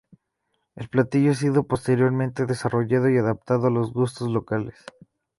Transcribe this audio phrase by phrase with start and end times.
[0.73, 4.83] El platillo ha sido posteriormente desarrollado y adaptado a los gustos locales.